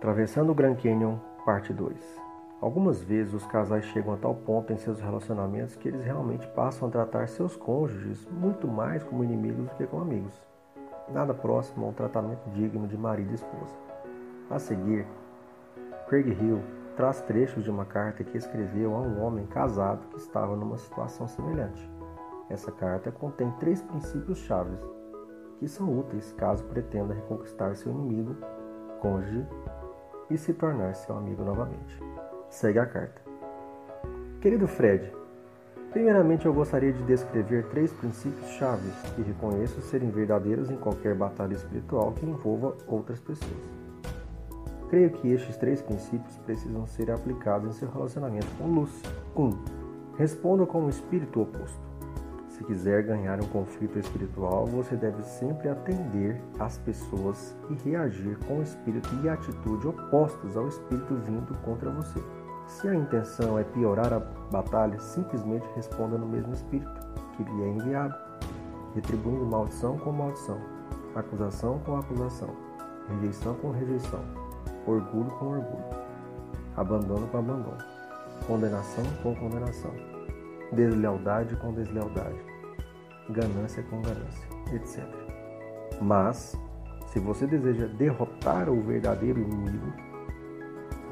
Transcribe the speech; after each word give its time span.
Atravessando 0.00 0.50
o 0.50 0.54
Grand 0.54 0.76
Canyon, 0.76 1.18
parte 1.44 1.74
2. 1.74 1.94
Algumas 2.58 3.02
vezes 3.02 3.34
os 3.34 3.46
casais 3.46 3.84
chegam 3.84 4.14
a 4.14 4.16
tal 4.16 4.34
ponto 4.34 4.72
em 4.72 4.78
seus 4.78 4.98
relacionamentos 4.98 5.76
que 5.76 5.88
eles 5.88 6.02
realmente 6.02 6.48
passam 6.48 6.88
a 6.88 6.90
tratar 6.90 7.28
seus 7.28 7.54
cônjuges 7.54 8.26
muito 8.30 8.66
mais 8.66 9.04
como 9.04 9.22
inimigos 9.22 9.68
do 9.68 9.74
que 9.74 9.86
como 9.86 10.00
amigos. 10.00 10.32
Nada 11.12 11.34
próximo 11.34 11.84
a 11.84 11.88
um 11.90 11.92
tratamento 11.92 12.48
digno 12.48 12.88
de 12.88 12.96
marido 12.96 13.32
e 13.32 13.34
esposa. 13.34 13.76
A 14.48 14.58
seguir, 14.58 15.06
Craig 16.08 16.30
Hill 16.30 16.62
traz 16.96 17.20
trechos 17.20 17.62
de 17.62 17.70
uma 17.70 17.84
carta 17.84 18.24
que 18.24 18.38
escreveu 18.38 18.94
a 18.94 19.00
um 19.00 19.22
homem 19.22 19.44
casado 19.48 20.08
que 20.08 20.16
estava 20.16 20.56
numa 20.56 20.78
situação 20.78 21.28
semelhante. 21.28 21.90
Essa 22.48 22.72
carta 22.72 23.12
contém 23.12 23.50
três 23.60 23.82
princípios 23.82 24.38
chaves 24.38 24.80
que 25.58 25.68
são 25.68 25.98
úteis 25.98 26.32
caso 26.38 26.64
pretenda 26.64 27.12
reconquistar 27.12 27.76
seu 27.76 27.92
inimigo, 27.92 28.34
cônjuge 29.02 29.46
e 30.30 30.38
se 30.38 30.54
tornar 30.54 30.94
seu 30.94 31.16
amigo 31.16 31.42
novamente. 31.42 32.00
Segue 32.48 32.78
a 32.78 32.86
carta. 32.86 33.20
Querido 34.40 34.66
Fred, 34.66 35.12
primeiramente 35.92 36.46
eu 36.46 36.54
gostaria 36.54 36.92
de 36.92 37.02
descrever 37.02 37.66
três 37.66 37.92
princípios-chave 37.92 38.90
que 39.14 39.22
reconheço 39.22 39.82
serem 39.82 40.10
verdadeiros 40.10 40.70
em 40.70 40.76
qualquer 40.76 41.14
batalha 41.14 41.54
espiritual 41.54 42.12
que 42.12 42.24
envolva 42.24 42.76
outras 42.86 43.20
pessoas. 43.20 43.80
Creio 44.88 45.10
que 45.10 45.28
estes 45.28 45.56
três 45.56 45.82
princípios 45.82 46.36
precisam 46.38 46.86
ser 46.86 47.10
aplicados 47.10 47.76
em 47.76 47.78
seu 47.78 47.90
relacionamento 47.90 48.48
com 48.58 48.66
Luz. 48.66 49.02
1. 49.36 49.42
Um, 49.42 49.50
responda 50.16 50.66
com 50.66 50.84
o 50.84 50.88
espírito 50.88 51.42
oposto. 51.42 51.89
Se 52.60 52.64
quiser 52.64 53.04
ganhar 53.04 53.42
um 53.42 53.46
conflito 53.46 53.98
espiritual, 53.98 54.66
você 54.66 54.94
deve 54.94 55.22
sempre 55.22 55.70
atender 55.70 56.38
às 56.58 56.76
pessoas 56.76 57.56
e 57.70 57.88
reagir 57.88 58.36
com 58.46 58.60
espírito 58.60 59.08
e 59.24 59.30
atitude 59.30 59.88
opostos 59.88 60.58
ao 60.58 60.68
espírito 60.68 61.14
vindo 61.24 61.56
contra 61.62 61.90
você. 61.90 62.22
Se 62.66 62.86
a 62.86 62.94
intenção 62.94 63.58
é 63.58 63.64
piorar 63.64 64.12
a 64.12 64.18
batalha, 64.52 65.00
simplesmente 65.00 65.66
responda 65.74 66.18
no 66.18 66.26
mesmo 66.26 66.52
espírito 66.52 67.00
que 67.34 67.44
lhe 67.44 67.62
é 67.62 67.68
enviado, 67.68 68.14
retribuindo 68.94 69.46
maldição 69.46 69.96
com 69.96 70.12
maldição, 70.12 70.60
acusação 71.14 71.78
com 71.78 71.96
acusação, 71.96 72.50
rejeição 73.08 73.54
com 73.54 73.70
rejeição, 73.70 74.20
orgulho 74.86 75.30
com 75.38 75.46
orgulho, 75.46 75.84
abandono 76.76 77.26
com 77.28 77.38
abandono, 77.38 77.78
condenação 78.46 79.04
com 79.22 79.34
condenação, 79.34 79.94
deslealdade 80.72 81.56
com 81.56 81.72
deslealdade, 81.72 82.49
ganância 83.30 83.82
com 83.84 84.02
ganância, 84.02 84.48
etc. 84.72 85.04
Mas, 86.00 86.58
se 87.06 87.18
você 87.18 87.46
deseja 87.46 87.86
derrotar 87.86 88.68
o 88.68 88.80
verdadeiro 88.82 89.40
inimigo, 89.40 89.92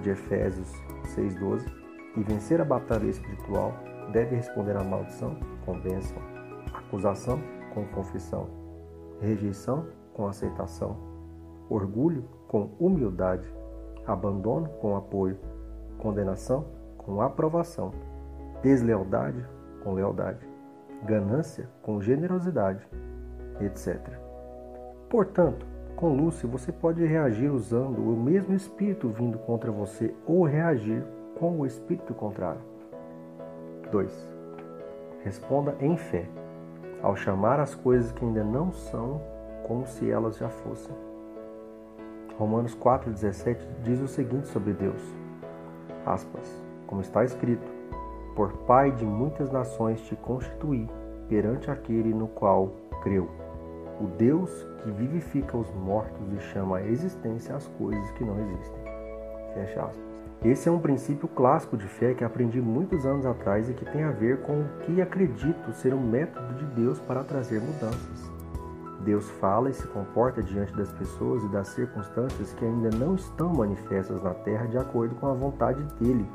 de 0.02 0.10
Efésios 0.10 0.70
6,12, 1.16 1.66
e 2.16 2.22
vencer 2.22 2.60
a 2.60 2.64
batalha 2.64 3.06
espiritual, 3.06 3.72
deve 4.12 4.36
responder 4.36 4.76
à 4.76 4.82
maldição 4.82 5.36
com 5.64 5.78
bênção, 5.80 6.16
acusação 6.72 7.40
com 7.74 7.84
confissão, 7.86 8.48
rejeição 9.20 9.86
com 10.14 10.26
aceitação, 10.26 10.96
orgulho 11.68 12.24
com 12.48 12.70
humildade, 12.80 13.46
abandono 14.06 14.68
com 14.80 14.96
apoio, 14.96 15.38
condenação 15.98 16.64
com 16.96 17.20
aprovação, 17.20 17.92
deslealdade 18.62 19.44
com 19.82 19.92
lealdade 19.92 20.47
ganância 21.04 21.68
com 21.82 22.00
generosidade, 22.00 22.86
etc. 23.60 23.98
Portanto, 25.08 25.66
com 25.96 26.14
Lúcio 26.14 26.48
você 26.48 26.70
pode 26.70 27.04
reagir 27.04 27.50
usando 27.50 27.98
o 27.98 28.16
mesmo 28.16 28.54
espírito 28.54 29.08
vindo 29.08 29.38
contra 29.38 29.70
você 29.72 30.14
ou 30.26 30.44
reagir 30.44 31.04
com 31.38 31.58
o 31.58 31.66
espírito 31.66 32.14
contrário. 32.14 32.60
2. 33.90 34.34
Responda 35.24 35.74
em 35.80 35.96
fé, 35.96 36.28
ao 37.02 37.16
chamar 37.16 37.58
as 37.58 37.74
coisas 37.74 38.12
que 38.12 38.24
ainda 38.24 38.44
não 38.44 38.70
são 38.72 39.20
como 39.66 39.86
se 39.86 40.10
elas 40.10 40.36
já 40.36 40.48
fossem. 40.48 40.94
Romanos 42.38 42.76
4,17 42.76 43.58
diz 43.82 44.00
o 44.00 44.06
seguinte 44.06 44.46
sobre 44.48 44.72
Deus: 44.72 45.02
aspas, 46.06 46.62
como 46.86 47.00
está 47.00 47.24
escrito, 47.24 47.72
por 48.36 48.52
Pai 48.58 48.92
de 48.92 49.04
muitas 49.04 49.50
nações 49.50 50.00
te 50.02 50.14
constituí 50.14 50.88
perante 51.28 51.70
aquele 51.70 52.12
no 52.12 52.28
qual 52.28 52.72
creu, 53.02 53.28
o 54.00 54.06
Deus 54.06 54.66
que 54.82 54.90
vivifica 54.90 55.56
os 55.56 55.70
mortos 55.74 56.32
e 56.32 56.40
chama 56.52 56.78
à 56.78 56.86
existência 56.86 57.54
as 57.54 57.66
coisas 57.78 58.10
que 58.12 58.24
não 58.24 58.38
existem. 58.40 58.80
Fecha 59.54 59.82
aspas. 59.82 60.08
Esse 60.44 60.68
é 60.68 60.72
um 60.72 60.78
princípio 60.78 61.26
clássico 61.28 61.76
de 61.76 61.86
fé 61.86 62.14
que 62.14 62.22
aprendi 62.22 62.60
muitos 62.60 63.04
anos 63.04 63.26
atrás 63.26 63.68
e 63.68 63.74
que 63.74 63.84
tem 63.84 64.04
a 64.04 64.12
ver 64.12 64.40
com 64.42 64.60
o 64.60 64.68
que 64.84 65.02
acredito 65.02 65.72
ser 65.72 65.92
um 65.92 66.00
método 66.00 66.54
de 66.54 66.64
Deus 66.80 67.00
para 67.00 67.24
trazer 67.24 67.60
mudanças. 67.60 68.30
Deus 69.00 69.28
fala 69.32 69.70
e 69.70 69.74
se 69.74 69.86
comporta 69.88 70.42
diante 70.42 70.72
das 70.76 70.92
pessoas 70.92 71.42
e 71.42 71.48
das 71.48 71.68
circunstâncias 71.68 72.52
que 72.54 72.64
ainda 72.64 72.90
não 72.96 73.16
estão 73.16 73.52
manifestas 73.52 74.22
na 74.22 74.34
terra 74.34 74.66
de 74.66 74.78
acordo 74.78 75.14
com 75.16 75.26
a 75.26 75.34
vontade 75.34 75.82
dele 76.00 76.26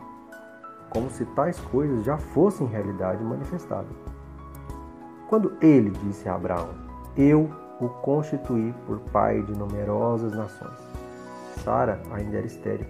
como 0.93 1.09
se 1.09 1.25
tais 1.25 1.59
coisas 1.59 2.05
já 2.05 2.17
fossem 2.17 2.67
realidade 2.67 3.23
manifestada. 3.23 3.87
Quando 5.33 5.51
ele 5.63 5.89
disse 5.89 6.29
a 6.29 6.35
Abraão: 6.35 6.69
Eu 7.17 7.49
o 7.81 7.89
constituí 7.89 8.71
por 8.85 8.99
pai 9.11 9.41
de 9.41 9.57
numerosas 9.57 10.31
nações. 10.31 10.77
Sara 11.63 11.99
ainda 12.11 12.37
era 12.37 12.45
estéril. 12.45 12.85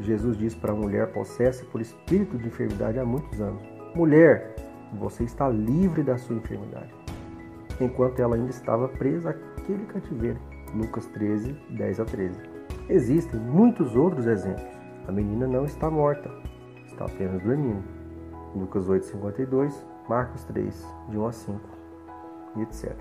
Jesus 0.00 0.36
disse 0.36 0.56
para 0.56 0.72
a 0.72 0.74
mulher 0.74 1.12
possessa 1.12 1.64
por 1.66 1.80
espírito 1.80 2.36
de 2.36 2.48
enfermidade 2.48 2.98
há 2.98 3.04
muitos 3.04 3.40
anos: 3.40 3.62
Mulher, 3.94 4.56
você 4.94 5.22
está 5.22 5.48
livre 5.48 6.02
da 6.02 6.18
sua 6.18 6.34
enfermidade. 6.34 6.92
Enquanto 7.80 8.18
ela 8.18 8.34
ainda 8.34 8.50
estava 8.50 8.88
presa 8.88 9.30
àquele 9.56 9.84
cativeiro. 9.84 10.40
Lucas 10.74 11.06
13, 11.06 11.52
10 11.70 12.00
a 12.00 12.04
13. 12.04 12.40
Existem 12.88 13.38
muitos 13.38 13.94
outros 13.94 14.26
exemplos. 14.26 14.66
A 15.06 15.12
menina 15.12 15.46
não 15.46 15.64
está 15.64 15.88
morta, 15.88 16.28
está 16.88 17.04
apenas 17.04 17.40
dormindo. 17.40 17.95
Lucas 18.56 18.88
8,52, 18.88 19.84
Marcos 20.08 20.44
3, 20.44 20.86
de 21.08 21.18
1 21.18 21.26
a 21.26 21.32
5, 21.32 21.60
e 22.56 22.62
etc. 22.62 22.96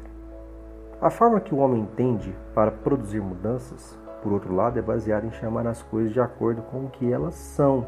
A 1.01 1.09
forma 1.09 1.39
que 1.39 1.53
o 1.53 1.57
homem 1.57 1.81
entende 1.81 2.35
para 2.53 2.71
produzir 2.71 3.21
mudanças, 3.21 3.97
por 4.23 4.33
outro 4.33 4.55
lado, 4.55 4.79
é 4.79 4.81
baseada 4.81 5.25
em 5.25 5.31
chamar 5.31 5.67
as 5.67 5.83
coisas 5.83 6.11
de 6.11 6.19
acordo 6.19 6.61
com 6.63 6.85
o 6.85 6.89
que 6.89 7.11
elas 7.11 7.35
são, 7.35 7.87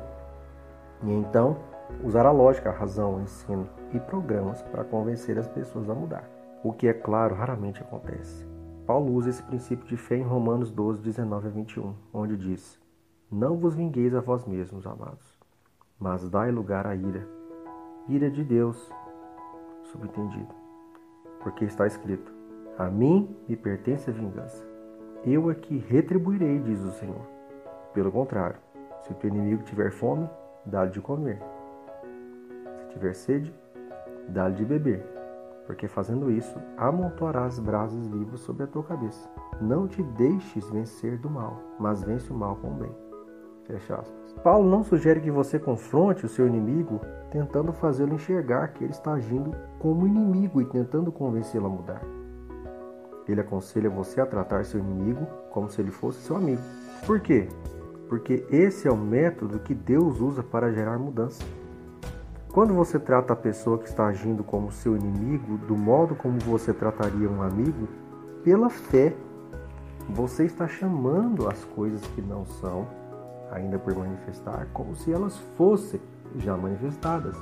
e 1.03 1.11
então 1.11 1.57
usar 2.03 2.25
a 2.25 2.31
lógica, 2.31 2.69
a 2.69 2.73
razão, 2.73 3.15
o 3.15 3.21
ensino 3.21 3.67
e 3.93 3.99
programas 3.99 4.61
para 4.61 4.83
convencer 4.83 5.37
as 5.37 5.47
pessoas 5.47 5.89
a 5.89 5.95
mudar. 5.95 6.29
O 6.63 6.73
que, 6.73 6.87
é 6.87 6.93
claro, 6.93 7.35
raramente 7.35 7.81
acontece. 7.81 8.45
Paulo 8.85 9.13
usa 9.13 9.29
esse 9.29 9.43
princípio 9.43 9.85
de 9.87 9.97
fé 9.97 10.15
em 10.15 10.23
Romanos 10.23 10.71
12, 10.71 11.01
19 11.01 11.47
a 11.47 11.51
21, 11.51 11.93
onde 12.13 12.37
diz: 12.37 12.79
Não 13.31 13.57
vos 13.57 13.75
vingueis 13.75 14.13
a 14.15 14.21
vós 14.21 14.45
mesmos, 14.45 14.87
amados, 14.87 15.37
mas 15.99 16.29
dai 16.29 16.51
lugar 16.51 16.87
à 16.87 16.95
ira. 16.95 17.36
Ira 18.09 18.31
de 18.31 18.41
Deus, 18.41 18.89
subentendido. 19.83 20.55
Porque 21.41 21.65
está 21.65 21.85
escrito: 21.85 22.31
A 22.77 22.85
mim 22.85 23.35
me 23.49 23.57
pertence 23.57 24.09
a 24.09 24.13
vingança. 24.13 24.65
Eu 25.25 25.51
é 25.51 25.55
que 25.55 25.77
retribuirei, 25.77 26.59
diz 26.59 26.79
o 26.83 26.91
Senhor. 26.91 27.21
Pelo 27.93 28.09
contrário, 28.09 28.59
se 29.01 29.11
o 29.11 29.15
teu 29.15 29.29
inimigo 29.29 29.63
tiver 29.63 29.91
fome, 29.91 30.29
dá-lhe 30.65 30.91
de 30.91 31.01
comer. 31.01 31.41
Se 32.75 32.87
tiver 32.87 33.13
sede, 33.13 33.53
dá-lhe 34.29 34.55
de 34.55 34.63
beber. 34.63 35.05
Porque 35.65 35.85
fazendo 35.85 36.31
isso, 36.31 36.57
amontoarás 36.77 37.59
brasas 37.59 38.07
vivos 38.07 38.39
sobre 38.39 38.63
a 38.63 38.67
tua 38.67 38.83
cabeça. 38.83 39.29
Não 39.59 39.85
te 39.85 40.01
deixes 40.01 40.69
vencer 40.69 41.17
do 41.17 41.29
mal, 41.29 41.61
mas 41.77 42.03
vence 42.03 42.31
o 42.31 42.35
mal 42.35 42.55
com 42.55 42.69
o 42.69 42.75
bem. 42.75 43.06
Fecha 43.67 43.95
aspas. 43.95 44.33
Paulo 44.41 44.69
não 44.69 44.83
sugere 44.83 45.19
que 45.19 45.29
você 45.29 45.59
confronte 45.59 46.25
o 46.25 46.29
seu 46.29 46.47
inimigo 46.47 47.01
tentando 47.29 47.73
fazê-lo 47.73 48.13
enxergar 48.13 48.69
que 48.69 48.83
ele 48.83 48.93
está 48.93 49.13
agindo 49.13 49.51
como 49.77 50.07
inimigo 50.07 50.61
e 50.61 50.65
tentando 50.65 51.11
convencê-lo 51.11 51.65
a 51.65 51.69
mudar. 51.69 52.01
Ele 53.27 53.41
aconselha 53.41 53.89
você 53.89 54.21
a 54.21 54.25
tratar 54.25 54.63
seu 54.63 54.79
inimigo 54.79 55.27
como 55.51 55.69
se 55.69 55.81
ele 55.81 55.91
fosse 55.91 56.21
seu 56.21 56.37
amigo. 56.37 56.61
Por 57.05 57.19
quê? 57.19 57.49
Porque 58.07 58.45
esse 58.49 58.87
é 58.87 58.91
o 58.91 58.95
método 58.95 59.59
que 59.59 59.75
Deus 59.75 60.21
usa 60.21 60.41
para 60.41 60.71
gerar 60.71 60.97
mudança. 60.97 61.43
Quando 62.53 62.73
você 62.73 62.97
trata 62.97 63.33
a 63.33 63.35
pessoa 63.35 63.77
que 63.77 63.89
está 63.89 64.07
agindo 64.07 64.45
como 64.45 64.71
seu 64.71 64.95
inimigo 64.95 65.57
do 65.57 65.75
modo 65.75 66.15
como 66.15 66.39
você 66.39 66.73
trataria 66.73 67.29
um 67.29 67.41
amigo, 67.41 67.87
pela 68.43 68.69
fé, 68.69 69.13
você 70.09 70.45
está 70.45 70.69
chamando 70.69 71.49
as 71.49 71.65
coisas 71.65 72.01
que 72.07 72.21
não 72.21 72.45
são 72.45 72.87
ainda 73.51 73.79
por 73.79 73.95
manifestar, 73.95 74.67
como 74.73 74.95
se 74.95 75.11
elas 75.11 75.37
fossem 75.57 75.99
já 76.35 76.55
manifestadas, 76.57 77.35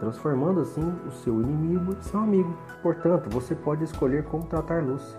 transformando 0.00 0.60
assim 0.60 0.94
o 1.06 1.10
seu 1.10 1.40
inimigo 1.40 1.92
em 1.92 2.02
seu 2.02 2.20
amigo. 2.20 2.56
Portanto, 2.82 3.28
você 3.30 3.54
pode 3.54 3.84
escolher 3.84 4.24
como 4.24 4.44
tratar 4.44 4.82
Lúcia. 4.82 5.18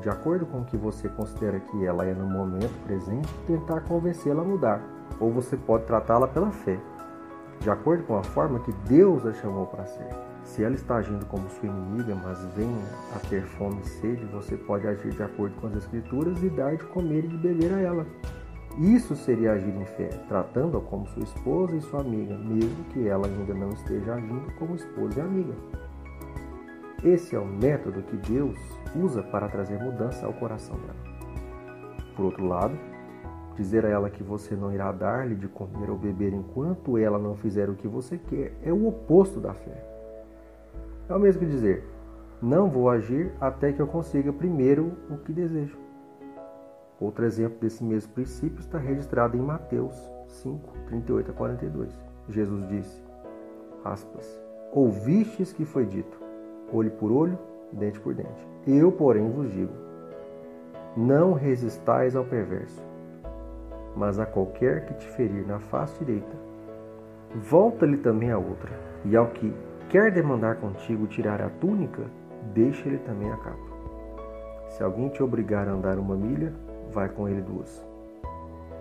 de 0.00 0.08
acordo 0.08 0.46
com 0.46 0.60
o 0.60 0.64
que 0.64 0.76
você 0.76 1.08
considera 1.08 1.58
que 1.58 1.84
ela 1.84 2.04
é 2.04 2.14
no 2.14 2.26
momento 2.26 2.72
presente, 2.84 3.28
tentar 3.46 3.80
convencê-la 3.80 4.42
a 4.42 4.44
mudar, 4.44 4.80
ou 5.18 5.32
você 5.32 5.56
pode 5.56 5.84
tratá-la 5.84 6.28
pela 6.28 6.50
fé, 6.50 6.78
de 7.60 7.68
acordo 7.68 8.04
com 8.04 8.16
a 8.16 8.22
forma 8.22 8.60
que 8.60 8.72
Deus 8.88 9.26
a 9.26 9.32
chamou 9.32 9.66
para 9.66 9.84
ser. 9.86 10.08
Se 10.44 10.62
ela 10.62 10.74
está 10.74 10.96
agindo 10.96 11.26
como 11.26 11.48
sua 11.50 11.68
inimiga, 11.68 12.14
mas 12.14 12.42
vem 12.54 12.72
a 13.14 13.18
ter 13.28 13.42
fome 13.42 13.80
e 13.82 13.88
sede, 13.88 14.24
você 14.26 14.56
pode 14.56 14.86
agir 14.86 15.10
de 15.10 15.22
acordo 15.22 15.54
com 15.60 15.66
as 15.66 15.74
Escrituras 15.74 16.42
e 16.42 16.48
dar 16.48 16.76
de 16.76 16.84
comer 16.84 17.24
e 17.24 17.28
de 17.28 17.36
beber 17.36 17.74
a 17.74 17.80
ela. 17.80 18.06
Isso 18.78 19.16
seria 19.16 19.52
agir 19.52 19.74
em 19.74 19.84
fé, 19.84 20.08
tratando-a 20.28 20.80
como 20.80 21.04
sua 21.08 21.24
esposa 21.24 21.74
e 21.74 21.80
sua 21.80 22.00
amiga, 22.00 22.38
mesmo 22.38 22.84
que 22.92 23.08
ela 23.08 23.26
ainda 23.26 23.52
não 23.52 23.70
esteja 23.70 24.14
agindo 24.14 24.54
como 24.56 24.76
esposa 24.76 25.18
e 25.18 25.20
amiga. 25.20 25.54
Esse 27.02 27.34
é 27.34 27.38
o 27.40 27.44
método 27.44 28.02
que 28.02 28.16
Deus 28.30 28.56
usa 28.94 29.20
para 29.20 29.48
trazer 29.48 29.82
mudança 29.82 30.26
ao 30.26 30.32
coração 30.32 30.76
dela. 30.76 31.18
Por 32.14 32.26
outro 32.26 32.46
lado, 32.46 32.78
dizer 33.56 33.84
a 33.84 33.88
ela 33.88 34.10
que 34.10 34.22
você 34.22 34.54
não 34.54 34.72
irá 34.72 34.92
dar-lhe 34.92 35.34
de 35.34 35.48
comer 35.48 35.90
ou 35.90 35.98
beber 35.98 36.32
enquanto 36.32 36.96
ela 36.96 37.18
não 37.18 37.34
fizer 37.34 37.68
o 37.68 37.74
que 37.74 37.88
você 37.88 38.16
quer 38.16 38.52
é 38.62 38.72
o 38.72 38.86
oposto 38.86 39.40
da 39.40 39.54
fé. 39.54 39.84
É 41.08 41.14
o 41.14 41.18
mesmo 41.18 41.40
que 41.40 41.46
dizer: 41.46 41.84
não 42.40 42.70
vou 42.70 42.88
agir 42.88 43.32
até 43.40 43.72
que 43.72 43.80
eu 43.80 43.88
consiga 43.88 44.32
primeiro 44.32 44.92
o 45.10 45.16
que 45.16 45.32
desejo. 45.32 45.87
Outro 47.00 47.24
exemplo 47.24 47.58
desse 47.60 47.84
mesmo 47.84 48.12
princípio 48.12 48.58
está 48.58 48.76
registrado 48.76 49.36
em 49.36 49.40
Mateus 49.40 49.94
5, 50.26 50.72
38 50.86 51.30
a 51.30 51.34
42. 51.34 51.92
Jesus 52.28 52.68
disse, 52.68 53.02
aspas, 53.84 54.40
Ouvistes 54.72 55.52
que 55.52 55.64
foi 55.64 55.86
dito, 55.86 56.20
olho 56.72 56.90
por 56.90 57.10
olho, 57.10 57.38
dente 57.72 57.98
por 58.00 58.14
dente. 58.14 58.46
Eu, 58.66 58.92
porém, 58.92 59.30
vos 59.30 59.50
digo, 59.50 59.72
não 60.96 61.32
resistais 61.32 62.14
ao 62.14 62.24
perverso, 62.24 62.84
mas 63.96 64.18
a 64.18 64.26
qualquer 64.26 64.84
que 64.84 64.94
te 64.94 65.06
ferir 65.08 65.46
na 65.46 65.58
face 65.58 66.04
direita, 66.04 66.36
volta-lhe 67.36 67.96
também 67.96 68.30
a 68.30 68.38
outra, 68.38 68.72
e 69.04 69.16
ao 69.16 69.28
que 69.28 69.54
quer 69.88 70.12
demandar 70.12 70.56
contigo 70.56 71.06
tirar 71.06 71.40
a 71.40 71.48
túnica, 71.48 72.02
deixa-lhe 72.52 72.98
também 72.98 73.30
a 73.30 73.36
capa. 73.36 73.68
Se 74.68 74.82
alguém 74.82 75.08
te 75.08 75.22
obrigar 75.22 75.66
a 75.66 75.72
andar 75.72 75.98
uma 75.98 76.14
milha, 76.14 76.52
vai 76.92 77.08
com 77.08 77.28
ele 77.28 77.40
duas. 77.40 77.84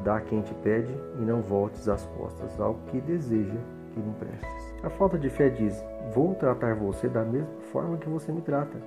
Dá 0.04 0.22
quem 0.22 0.42
te 0.42 0.54
pede 0.56 0.94
e 1.20 1.22
não 1.22 1.42
voltes 1.42 1.90
as 1.90 2.06
costas 2.18 2.60
ao 2.60 2.76
que 2.88 3.02
deseja 3.02 3.58
que 3.94 4.00
lhe 4.00 4.10
emprestes. 4.10 4.76
A 4.84 4.90
falta 4.90 5.18
de 5.18 5.30
fé 5.30 5.50
diz: 5.50 5.84
Vou 6.14 6.36
tratar 6.36 6.76
você 6.76 7.08
da 7.08 7.24
mesma 7.24 7.62
forma 7.72 7.98
que 7.98 8.10
você 8.10 8.32
me 8.32 8.42
trata. 8.42 8.78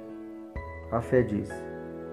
A 0.93 1.00
fé 1.00 1.22
diz: 1.22 1.50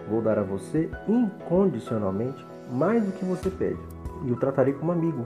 Vou 0.10 0.22
dar 0.22 0.40
a 0.40 0.44
você 0.44 0.90
incondicionalmente 1.08 2.46
mais 2.72 3.06
do 3.06 3.12
que 3.12 3.26
você 3.26 3.50
pede, 3.50 3.80
e 4.26 4.32
o 4.32 4.36
tratarei 4.36 4.74
como 4.74 4.92
amigo, 4.92 5.26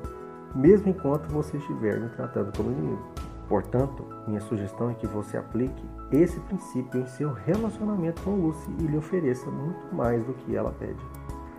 mesmo 0.53 0.89
enquanto 0.89 1.27
você 1.29 1.57
estiver 1.57 1.99
me 1.99 2.09
tratando 2.09 2.55
como 2.55 2.71
inimigo. 2.71 3.01
Portanto, 3.47 4.05
minha 4.27 4.39
sugestão 4.39 4.89
é 4.89 4.93
que 4.93 5.05
você 5.05 5.37
aplique 5.37 5.83
esse 6.11 6.39
princípio 6.41 7.01
em 7.01 7.05
seu 7.07 7.33
relacionamento 7.33 8.21
com 8.21 8.31
Lucy 8.31 8.71
e 8.79 8.83
lhe 8.83 8.97
ofereça 8.97 9.49
muito 9.51 9.93
mais 9.93 10.23
do 10.23 10.33
que 10.33 10.55
ela 10.55 10.71
pede. 10.71 10.99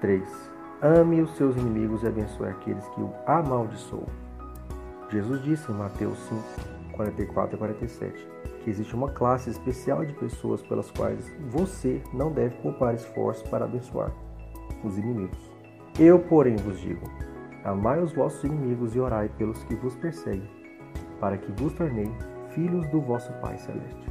3. 0.03 0.21
Ame 0.83 1.23
os 1.23 1.31
seus 1.37 1.57
inimigos 1.57 2.03
e 2.03 2.09
abençoe 2.09 2.49
aqueles 2.49 2.87
que 2.89 3.01
o 3.01 3.15
amaldiçoam. 3.25 4.09
Jesus 5.09 5.41
disse 5.45 5.71
em 5.71 5.77
Mateus 5.77 6.19
5, 6.29 6.43
44 6.97 7.55
e 7.55 7.59
47 7.59 8.29
que 8.65 8.71
existe 8.71 8.95
uma 8.97 9.13
classe 9.13 9.49
especial 9.49 10.05
de 10.05 10.13
pessoas 10.15 10.61
pelas 10.63 10.91
quais 10.91 11.33
você 11.49 12.03
não 12.13 12.33
deve 12.33 12.57
poupar 12.57 12.95
esforços 12.95 13.49
para 13.49 13.65
abençoar 13.65 14.13
os 14.83 14.99
inimigos. 14.99 15.39
Eu, 15.97 16.19
porém, 16.19 16.57
vos 16.57 16.81
digo: 16.81 17.09
amai 17.65 18.03
os 18.03 18.13
vossos 18.13 18.43
inimigos 18.43 18.97
e 18.97 19.01
orai 19.01 19.29
pelos 19.29 19.63
que 19.65 19.77
vos 19.77 19.95
perseguem, 19.95 20.51
para 21.21 21.39
que 21.39 21.53
vos 21.53 21.73
tornei 21.75 22.11
filhos 22.51 22.89
do 22.89 23.01
vosso 23.01 23.33
Pai 23.35 23.57
Celeste. 23.57 24.11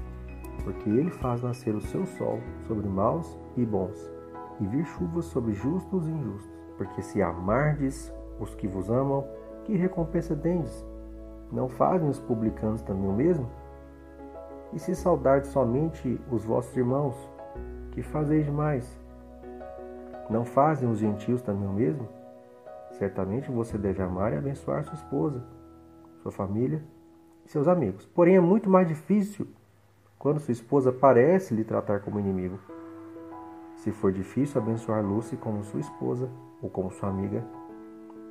Porque 0.64 0.90
ele 0.90 1.12
faz 1.12 1.42
nascer 1.42 1.76
o 1.76 1.82
seu 1.82 2.06
sol 2.06 2.40
sobre 2.66 2.88
maus 2.88 3.38
e 3.58 3.66
bons 3.66 4.21
e 4.60 4.66
vir 4.66 4.86
chuvas 4.86 5.26
sobre 5.26 5.54
justos 5.54 6.08
e 6.08 6.12
injustos. 6.12 6.52
Porque 6.78 7.02
se 7.02 7.22
amardes 7.22 8.14
os 8.40 8.56
que 8.56 8.68
vos 8.68 8.90
amam, 8.90 9.26
que 9.64 9.76
recompensa 9.76 10.36
tendes? 10.36 10.86
Não 11.52 11.68
fazem 11.68 12.10
os 12.10 12.20
publicanos 12.20 12.82
também 12.82 13.08
o 13.08 13.14
mesmo? 13.14 13.50
E 14.74 14.80
se 14.80 14.96
saudardes 14.96 15.50
somente 15.52 16.20
os 16.32 16.46
vossos 16.46 16.76
irmãos, 16.76 17.16
que 17.92 18.02
fazeis 18.02 18.46
demais? 18.46 19.00
Não 20.30 20.46
fazem 20.46 20.90
os 20.90 21.00
gentios 21.00 21.42
também 21.42 21.68
o 21.68 21.74
mesmo? 21.74 22.08
Certamente 22.92 23.52
você 23.52 23.78
deve 23.78 24.02
amar 24.02 24.32
e 24.34 24.38
abençoar 24.38 24.84
sua 24.84 24.94
esposa, 24.94 25.44
sua 26.22 26.32
família 26.32 26.82
e 27.46 27.50
seus 27.50 27.68
amigos. 27.68 28.06
Porém, 28.06 28.38
é 28.38 28.40
muito 28.40 28.70
mais 28.70 28.88
difícil 28.88 29.48
quando 30.18 30.40
sua 30.40 30.52
esposa 30.52 30.92
parece 30.92 31.54
lhe 31.54 31.64
tratar 31.64 32.00
como 32.02 32.20
inimigo. 32.20 32.60
Se 33.82 33.92
for 33.92 34.12
difícil 34.12 34.62
abençoar 34.62 35.04
Lucy 35.04 35.36
como 35.36 35.64
sua 35.64 35.80
esposa 35.80 36.30
ou 36.62 36.70
como 36.70 36.92
sua 36.92 37.10
amiga, 37.10 37.44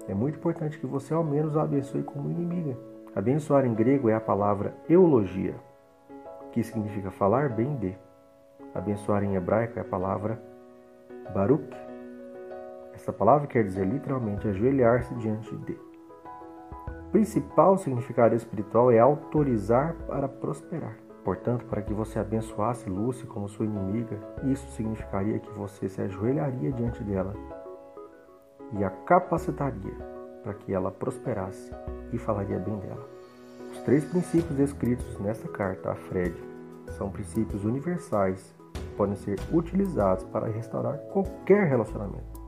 é 0.07 0.15
muito 0.15 0.39
importante 0.39 0.79
que 0.79 0.87
você 0.87 1.13
ao 1.13 1.25
menos 1.25 1.57
a 1.57 1.63
abençoe 1.63 2.05
como 2.05 2.31
inimiga. 2.31 2.79
Abençoar 3.17 3.67
em 3.67 3.75
grego 3.75 4.09
é 4.09 4.15
a 4.15 4.21
palavra 4.21 4.73
eulogia, 4.89 5.57
que 6.53 6.63
significa 6.63 7.11
falar 7.11 7.49
bem 7.49 7.75
de. 7.79 7.99
Abençoar 8.73 9.25
em 9.25 9.35
hebraico 9.35 9.77
é 9.77 9.83
a 9.83 9.85
palavra 9.85 10.41
baruch. 11.35 11.77
Essa 12.95 13.13
palavra 13.13 13.49
quer 13.49 13.65
dizer 13.65 13.85
literalmente 13.89 14.47
ajoelhar-se 14.47 15.13
diante 15.17 15.57
de. 15.57 15.73
O 15.73 17.11
principal 17.11 17.77
significado 17.77 18.37
espiritual 18.37 18.93
é 18.93 19.01
autorizar 19.01 19.97
para 20.07 20.29
prosperar. 20.29 21.10
Portanto, 21.25 21.67
para 21.67 21.83
que 21.83 21.93
você 21.93 22.19
abençoasse 22.19 22.89
Lúcia 22.89 23.27
como 23.27 23.49
sua 23.49 23.67
inimiga, 23.67 24.19
isso 24.45 24.67
significaria 24.71 25.39
que 25.39 25.51
você 25.51 25.89
se 25.89 26.01
ajoelharia 26.01 26.73
diante 26.73 27.03
dela 27.05 27.35
e 28.73 28.85
a 28.85 28.91
capacitaria 28.91 29.97
para 30.43 30.55
que 30.55 30.73
ela 30.73 30.91
prosperasse 30.91 31.71
e 32.13 32.19
falaria 32.19 32.59
bem 32.59 32.79
dela. 32.79 33.07
Os 33.73 33.79
três 33.83 34.05
princípios 34.05 34.57
descritos 34.57 35.19
nesta 35.21 35.49
carta 35.49 35.91
a 35.91 35.95
Fred 35.95 36.35
são 36.97 37.11
princípios 37.11 37.65
universais 37.65 38.55
que 38.73 38.97
podem 38.97 39.17
ser 39.17 39.39
utilizados 39.53 40.25
para 40.25 40.49
restaurar 40.49 40.99
qualquer 41.13 41.67
relacionamento, 41.67 42.41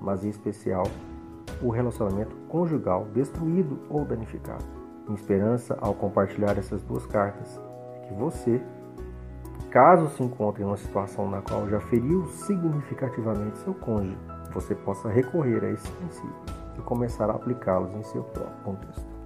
mas 0.00 0.24
em 0.24 0.28
especial 0.28 0.84
o 1.62 1.70
relacionamento 1.70 2.34
conjugal 2.48 3.06
destruído 3.12 3.78
ou 3.90 4.04
danificado. 4.04 4.64
Em 5.08 5.14
esperança, 5.14 5.76
ao 5.80 5.94
compartilhar 5.94 6.56
essas 6.56 6.82
duas 6.82 7.04
cartas, 7.06 7.60
que 8.10 8.14
você, 8.14 8.60
caso 9.70 10.08
se 10.16 10.22
encontre 10.22 10.62
em 10.62 10.66
uma 10.66 10.76
situação 10.76 11.30
na 11.30 11.40
qual 11.40 11.68
já 11.68 11.80
feriu 11.80 12.26
significativamente 12.26 13.58
seu 13.58 13.72
cônjuge, 13.72 14.18
você 14.52 14.74
possa 14.74 15.08
recorrer 15.08 15.64
a 15.64 15.70
esses 15.70 15.88
princípios 15.90 16.56
e 16.76 16.82
começar 16.82 17.30
a 17.30 17.34
aplicá-los 17.34 17.94
em 17.94 18.02
seu 18.02 18.24
próprio 18.24 18.64
contexto. 18.64 19.19